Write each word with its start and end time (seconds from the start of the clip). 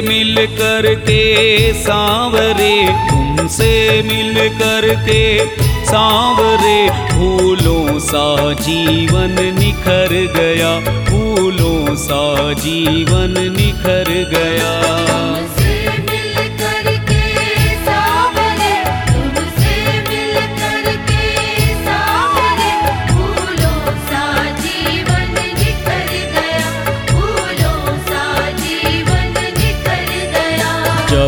मिल 0.00 0.46
कर 0.46 0.94
के 0.94 1.72
सांवरे, 1.72 2.76
तुमसे 3.10 4.02
मिल 4.02 4.48
कर 4.48 4.94
के 5.06 5.38
सांवरे, 5.84 6.78
फूलों 7.12 7.98
सा 7.98 8.52
जीवन 8.52 9.36
निखर 9.58 10.12
गया, 10.36 10.72
फूलों 11.04 11.96
सा 11.96 12.52
जीवन 12.52 13.34
निखर 13.56 14.10
गया। 14.34 14.78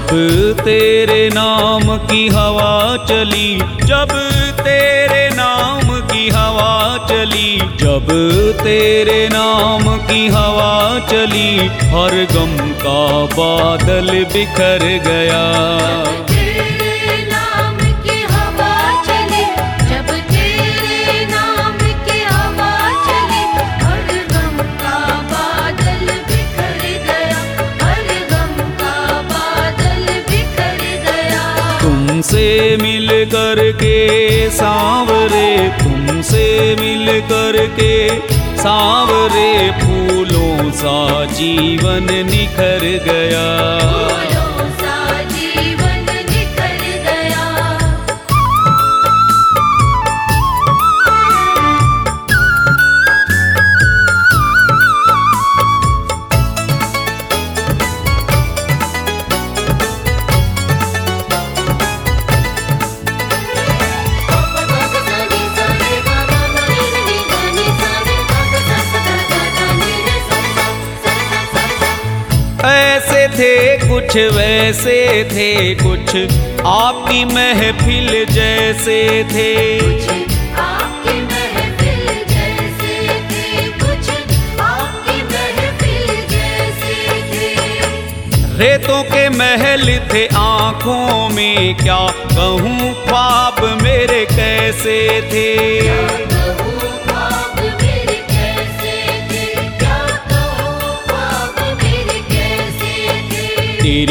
जब 0.00 0.54
तेरे 0.64 1.28
नाम 1.28 1.82
की 1.96 2.28
हवा 2.28 2.96
चली, 3.06 3.58
जब 3.84 4.08
तेरे 4.60 5.28
नाम 5.36 6.00
की 6.00 6.28
हवा 6.28 7.06
चली, 7.10 7.58
जब 7.58 8.08
तेरे 8.62 9.28
नाम 9.28 9.82
की 9.98 10.26
हवा 10.28 10.98
चली, 11.08 11.56
हर 11.66 12.16
गम 12.32 12.56
का 12.82 13.26
बादल 13.36 14.24
बिखर 14.24 14.86
गया। 15.06 15.44
तुमसे 32.30 32.76
मिल 32.76 33.08
कर 33.26 33.60
के 33.72 34.50
सांवरे, 34.50 35.68
तुमसे 35.78 36.44
मिल 36.80 37.08
कर 37.26 37.56
के 37.78 37.96
सांवरे 38.56 39.70
फूलों 39.80 40.70
सा 40.72 41.24
जीवन 41.34 42.06
निखर 42.30 42.86
गया। 43.06 43.48
थे 73.40 73.76
कुछ 73.78 74.16
वैसे 74.34 74.94
थे 75.24 75.74
कुछ 75.74 76.16
आपकी 76.66 77.24
महफिल 77.24 78.08
जैसे 78.30 78.98
थे। 79.24 79.54
आपकी 80.56 81.14
महफिल 81.22 82.04
जैसे 82.32 82.98
थे 83.30 83.70
कुछ 83.78 84.10
आपकी 84.60 85.16
महफिल 85.22 86.06
जैसे 86.28 86.96
थे। 87.32 88.58
रेतों 88.58 89.02
के 89.04 89.28
महल 89.28 89.98
थे 90.12 90.26
आँखों 90.36 91.28
में 91.30 91.74
क्या 91.76 92.06
कहूँ 92.36 92.92
ख्वाब 93.06 93.64
मेरे 93.82 94.24
कैसे 94.26 94.98
थे? 95.32 96.29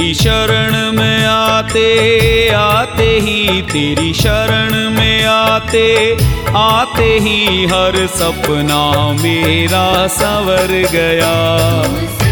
तेरी 0.09 0.18
शरण 0.18 0.74
में 0.92 1.25
आते 1.25 2.50
आते 2.50 3.09
ही 3.20 3.62
तेरी 3.62 4.14
शरण 4.14 4.74
में 4.96 5.25
आते 5.25 5.86
आते 6.58 7.09
ही 7.20 7.66
हर 7.66 8.08
सपना 8.08 8.81
मेरा 9.22 10.08
संवर 10.08 10.74
गया। 10.94 12.28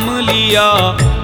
शाम 0.00 0.18
लिया 0.20 0.66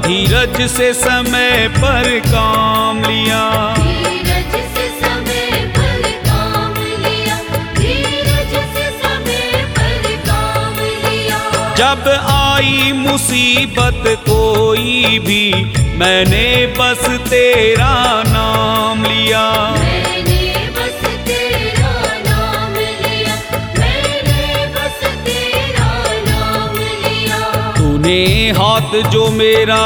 धीरज 0.07 0.61
से 0.71 0.93
समय 0.95 1.69
पर 1.77 2.09
काम 2.27 2.99
लिया। 3.01 3.43
धीरज 3.77 4.55
से 4.75 4.89
समय 5.01 5.51
पर 5.77 6.03
काम 6.27 6.75
लिया 7.05 7.37
धीरज 7.79 8.53
से 8.75 8.91
समय 8.99 9.65
पर 9.79 10.05
काम 10.29 10.77
लिया। 11.07 11.41
जब 11.77 12.09
आई 12.35 12.93
मुसीबत 12.99 14.03
कोई 14.29 15.19
भी 15.27 15.45
मैंने 15.99 16.47
बस 16.79 17.09
तेरा 17.31 17.95
नाम 18.29 19.05
लिया। 19.05 19.47
तूने 28.07 28.51
हाथ 28.51 29.11
जो 29.11 29.31
मेरा 29.31 29.83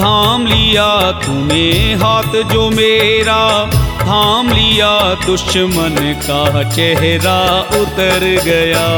थाम 0.00 0.46
लिया, 0.46 0.86
तूने 1.12 1.68
हाथ 1.94 2.36
जो 2.52 2.70
मेरा 2.70 3.66
थाम 4.00 4.48
लिया, 4.48 4.92
दुश्मन 5.26 5.96
का 6.22 6.62
चेहरा 6.70 7.38
उतर 7.80 8.24
गया। 8.44 8.88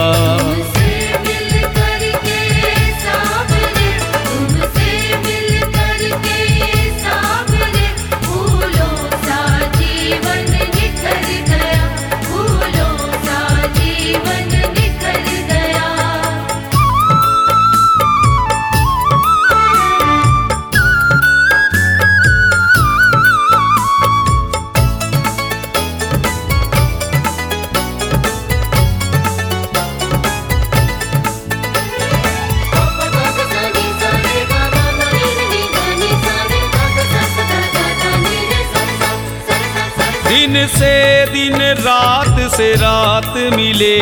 दिन 40.65 40.73
से 40.73 41.27
दिन 41.27 41.63
रात 41.79 42.39
से 42.53 42.71
रात 42.75 43.35
मिले 43.55 43.99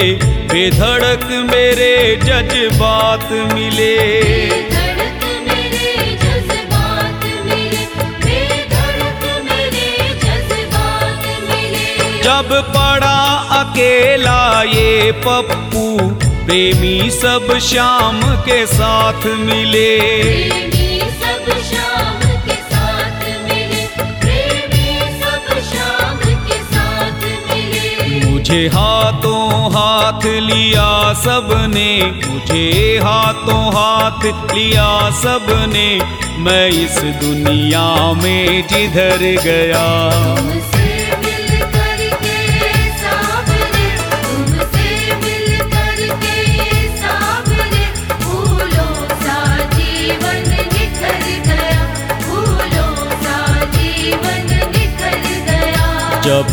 बेधड़क 0.47 1.25
मेरे 1.51 1.95
जज्बात 2.23 3.33
मिले। 3.55 3.97
बेधड़क 4.23 5.25
मेरे 5.49 6.15
जज्बात 6.23 7.25
मिले 7.47 7.83
बेधड़क 8.25 9.25
मेरे 9.49 10.09
जज्बात 10.23 11.27
मिले। 11.49 12.23
जब 12.23 12.55
पड़ा 12.71 13.19
अकेला 13.59 14.63
ये 14.63 15.13
पप्पू 15.27 15.87
प्रेमी 16.47 17.11
सब 17.11 17.59
शाम 17.63 18.23
के 18.47 18.65
साथ 18.69 19.27
मिले। 19.47 19.91
मुझे 28.53 28.67
हाथों 28.69 29.73
हाथ 29.73 30.25
लिया 30.25 30.89
सबने, 31.15 31.89
मुझे 32.27 32.99
हाथों 33.03 33.63
हाथ 33.73 34.25
लिया 34.55 34.89
सबने, 35.21 35.89
मैं 36.45 36.69
इस 36.69 36.99
दुनिया 37.23 37.89
में 38.13 38.69
जिधर 38.69 39.25
गया। 39.45 40.82
जब 56.25 56.51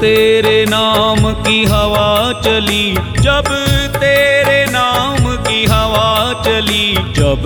तेरे 0.00 0.64
नाम 0.68 1.32
की 1.32 1.64
हवा 1.64 2.32
चली, 2.40 2.92
जब 3.20 3.48
तेरे 3.96 4.64
नाम 4.70 5.36
की 5.36 5.64
हवा 5.64 6.42
चली, 6.42 6.94
जब 6.94 7.44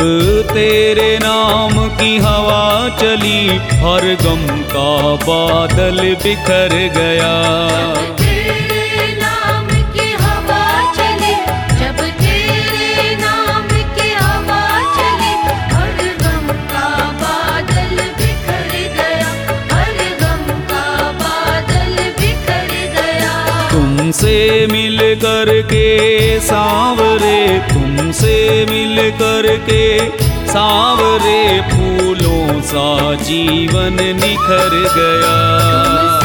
तेरे 0.53 1.19
नाम 1.19 1.89
की 1.89 2.17
हवा 2.19 2.89
चली, 2.99 3.47
हर 3.85 4.07
गम 4.23 4.47
का 4.73 5.15
बादल 5.27 6.01
बिखर 6.23 6.75
गया। 6.97 7.31
तुमसे 24.21 24.67
मिल 24.67 24.99
कर 25.17 25.51
के 25.63 26.41
सांवरे, 26.41 27.59
तुमसे 27.69 28.67
मिल 28.71 28.99
कर 29.17 29.49
के 29.69 29.99
सांवरे 30.47 31.61
फूलों 31.71 32.61
सा 32.63 33.15
जीवन 33.25 33.97
निखर 34.21 34.77
गया। 34.97 36.20